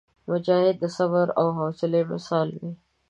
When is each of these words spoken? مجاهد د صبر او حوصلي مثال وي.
مجاهد 0.29 0.75
د 0.79 0.85
صبر 0.97 1.27
او 1.39 1.47
حوصلي 1.57 2.01
مثال 2.11 2.47
وي. 2.59 2.71